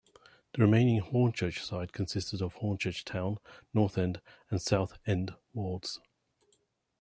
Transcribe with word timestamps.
The 0.55 0.63
remaining 0.63 0.99
'Hornchurch 0.99 1.59
side' 1.63 1.93
consisted 1.93 2.41
of 2.41 2.55
Hornchurch 2.55 3.03
Town, 3.05 3.37
North 3.71 3.99
End, 3.99 4.19
and 4.49 4.59
South 4.59 4.97
End 5.05 5.35
wards. 5.53 5.99